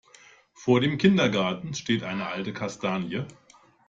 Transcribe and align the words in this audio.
Vor 0.55 0.81
dem 0.81 0.97
Kindergarten 0.97 1.75
steht 1.75 2.01
eine 2.01 2.25
alte 2.25 2.53
Kastanie. 2.53 3.25